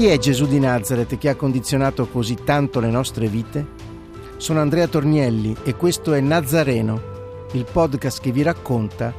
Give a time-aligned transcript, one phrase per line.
[0.00, 3.66] Chi è Gesù di Nazareth che ha condizionato così tanto le nostre vite?
[4.38, 9.12] Sono Andrea Tornielli e questo è Nazareno, il podcast che vi racconta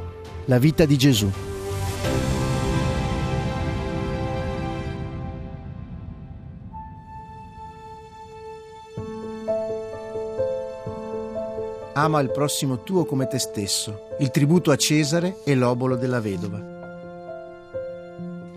[0.45, 1.31] la vita di Gesù.
[11.93, 16.70] Ama il prossimo tuo come te stesso, il tributo a Cesare e l'obolo della vedova.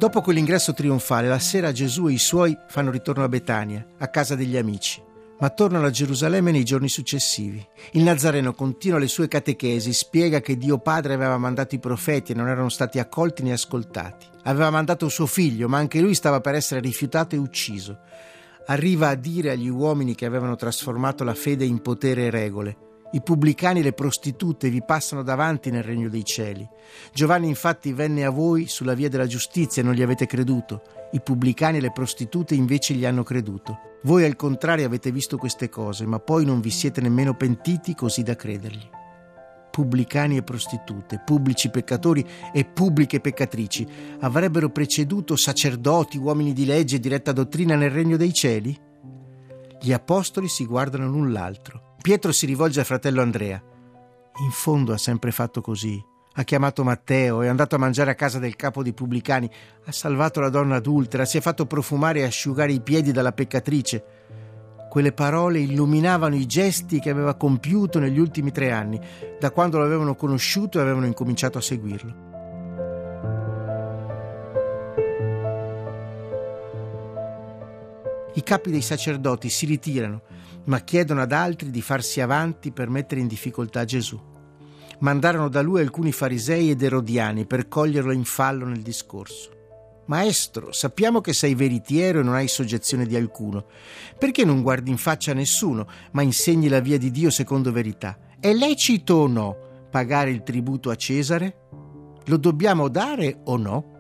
[0.05, 4.35] Dopo quell'ingresso trionfale, la sera Gesù e i suoi fanno ritorno a Betania, a casa
[4.35, 5.03] degli amici
[5.39, 7.67] ma tornano a Gerusalemme nei giorni successivi.
[7.93, 12.35] Il Nazareno continua le sue catechesi, spiega che Dio Padre aveva mandato i profeti e
[12.35, 14.27] non erano stati accolti né ascoltati.
[14.45, 17.99] Aveva mandato suo figlio, ma anche lui stava per essere rifiutato e ucciso.
[18.67, 22.77] Arriva a dire agli uomini che avevano trasformato la fede in potere e regole.
[23.15, 26.69] I pubblicani e le prostitute vi passano davanti nel regno dei cieli.
[27.13, 30.83] Giovanni infatti venne a voi sulla via della giustizia e non gli avete creduto.
[31.13, 33.79] I pubblicani e le prostitute invece gli hanno creduto.
[34.03, 38.25] Voi al contrario avete visto queste cose, ma poi non vi siete nemmeno pentiti così
[38.25, 38.91] da credergli.
[39.71, 43.87] Pubblicani e prostitute, pubblici peccatori e pubbliche peccatrici
[44.23, 48.77] avrebbero preceduto sacerdoti, uomini di legge e di retta dottrina nel regno dei cieli?
[49.85, 51.97] Gli apostoli si guardano l'un l'altro.
[52.01, 53.63] Pietro si rivolge al fratello Andrea.
[54.43, 56.03] In fondo ha sempre fatto così.
[56.37, 59.47] Ha chiamato Matteo, è andato a mangiare a casa del capo dei pubblicani,
[59.85, 64.05] ha salvato la donna adultera, si è fatto profumare e asciugare i piedi dalla peccatrice.
[64.89, 68.99] Quelle parole illuminavano i gesti che aveva compiuto negli ultimi tre anni,
[69.39, 72.34] da quando lo avevano conosciuto e avevano incominciato a seguirlo.
[78.35, 80.23] I capi dei sacerdoti si ritirano
[80.65, 84.21] ma chiedono ad altri di farsi avanti per mettere in difficoltà Gesù.
[85.01, 89.51] Mandarono da lui alcuni farisei ed erodiani per coglierlo in fallo nel discorso.
[90.07, 93.67] Maestro, sappiamo che sei veritiero e non hai soggezione di alcuno.
[94.19, 98.19] Perché non guardi in faccia a nessuno, ma insegni la via di Dio secondo verità?
[98.39, 99.57] È lecito o no
[99.91, 101.57] pagare il tributo a Cesare?
[102.27, 103.93] Lo dobbiamo dare o no?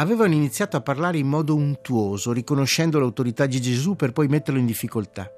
[0.00, 4.66] Avevano iniziato a parlare in modo untuoso, riconoscendo l'autorità di Gesù per poi metterlo in
[4.66, 5.28] difficoltà.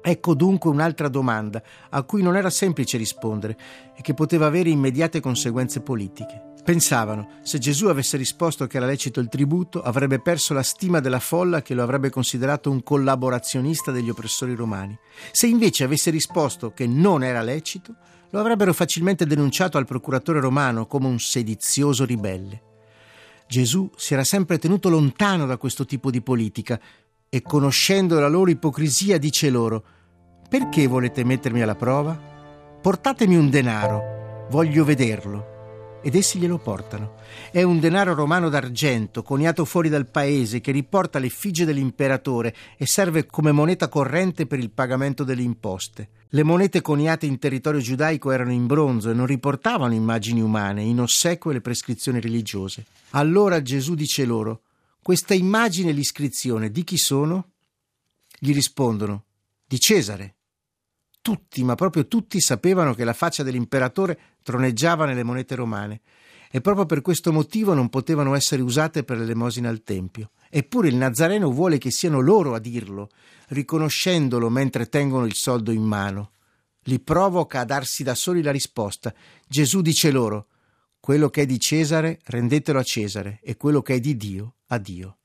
[0.00, 3.58] Ecco dunque un'altra domanda a cui non era semplice rispondere
[3.94, 6.54] e che poteva avere immediate conseguenze politiche.
[6.64, 11.20] Pensavano, se Gesù avesse risposto che era lecito il tributo, avrebbe perso la stima della
[11.20, 14.98] folla che lo avrebbe considerato un collaborazionista degli oppressori romani.
[15.30, 17.94] Se invece avesse risposto che non era lecito,
[18.30, 22.62] lo avrebbero facilmente denunciato al procuratore romano come un sedizioso ribelle.
[23.48, 26.80] Gesù si era sempre tenuto lontano da questo tipo di politica
[27.28, 29.84] e conoscendo la loro ipocrisia dice loro
[30.48, 32.14] perché volete mettermi alla prova?
[32.80, 35.55] Portatemi un denaro, voglio vederlo.
[36.02, 37.16] Ed essi glielo portano.
[37.50, 43.26] È un denaro romano d'argento, coniato fuori dal paese, che riporta l'effigie dell'imperatore e serve
[43.26, 46.10] come moneta corrente per il pagamento delle imposte.
[46.30, 51.00] Le monete coniate in territorio giudaico erano in bronzo e non riportavano immagini umane, in
[51.00, 52.84] ossequio alle prescrizioni religiose.
[53.10, 54.62] Allora Gesù dice loro:
[55.02, 57.50] Questa immagine e l'iscrizione di chi sono?
[58.38, 59.24] Gli rispondono:
[59.66, 60.35] Di Cesare.
[61.26, 66.02] Tutti, ma proprio tutti sapevano che la faccia dell'imperatore troneggiava nelle monete romane
[66.52, 70.30] e proprio per questo motivo non potevano essere usate per l'elemosina al Tempio.
[70.48, 73.08] Eppure il Nazareno vuole che siano loro a dirlo,
[73.48, 76.30] riconoscendolo mentre tengono il soldo in mano.
[76.82, 79.12] Li provoca a darsi da soli la risposta.
[79.48, 80.46] Gesù dice loro:
[81.00, 84.78] Quello che è di Cesare rendetelo a Cesare e quello che è di Dio a
[84.78, 85.16] Dio.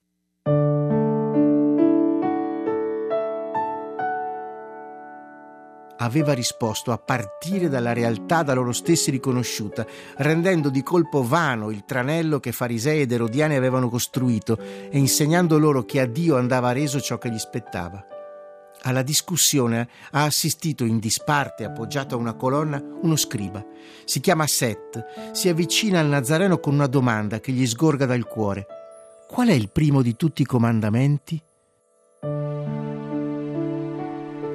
[6.02, 9.86] Aveva risposto a partire dalla realtà da loro stessi riconosciuta,
[10.18, 15.84] rendendo di colpo vano il tranello che farisei ed erodiani avevano costruito e insegnando loro
[15.84, 18.06] che a Dio andava reso ciò che gli spettava.
[18.84, 23.64] Alla discussione ha assistito in disparte, appoggiato a una colonna, uno scriba.
[24.06, 28.66] Si chiama Seth, si avvicina al Nazareno con una domanda che gli sgorga dal cuore.
[29.28, 31.40] Qual è il primo di tutti i comandamenti?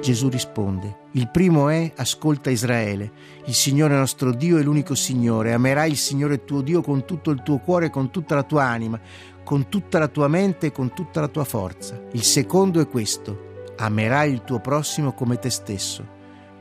[0.07, 3.11] Gesù risponde, il primo è ascolta Israele,
[3.45, 7.43] il Signore nostro Dio è l'unico Signore, amerai il Signore tuo Dio con tutto il
[7.43, 8.97] tuo cuore con tutta la tua anima,
[9.43, 12.01] con tutta la tua mente e con tutta la tua forza.
[12.13, 16.07] Il secondo è questo, amerai il tuo prossimo come te stesso.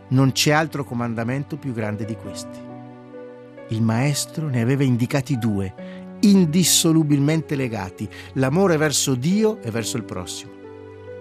[0.09, 2.59] Non c'è altro comandamento più grande di questi.
[3.69, 10.66] Il maestro ne aveva indicati due, indissolubilmente legati, l'amore verso Dio e verso il prossimo.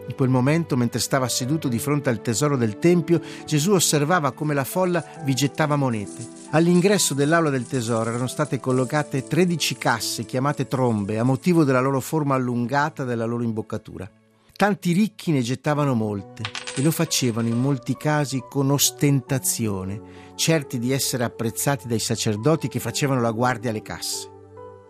[0.08, 4.54] In quel momento, mentre stava seduto di fronte al tesoro del Tempio, Gesù osservava come
[4.54, 6.44] la folla vi gettava monete.
[6.52, 12.00] All'ingresso dell'aula del tesoro erano state collocate 13 casse chiamate trombe a motivo della loro
[12.00, 14.10] forma allungata e della loro imboccatura.
[14.56, 16.44] Tanti ricchi ne gettavano molte
[16.76, 20.00] e lo facevano in molti casi con ostentazione,
[20.36, 24.30] certi di essere apprezzati dai sacerdoti che facevano la guardia alle casse.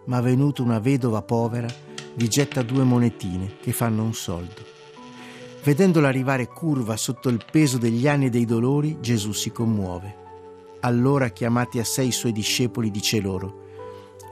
[0.06, 1.68] Ma venuta una vedova povera,
[2.16, 4.75] vi getta due monetine che fanno un soldo.
[5.66, 10.16] Vedendola arrivare curva sotto il peso degli anni e dei dolori, Gesù si commuove.
[10.82, 13.64] Allora, chiamati a sé i suoi discepoli, dice loro,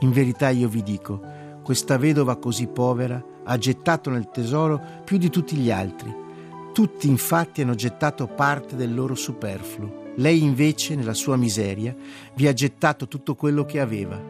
[0.01, 1.19] In verità io vi dico,
[1.63, 6.13] questa vedova così povera ha gettato nel tesoro più di tutti gli altri.
[6.71, 10.11] Tutti infatti hanno gettato parte del loro superfluo.
[10.17, 11.95] Lei invece, nella sua miseria,
[12.35, 14.21] vi ha gettato tutto quello che aveva,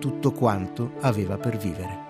[0.00, 2.09] tutto quanto aveva per vivere.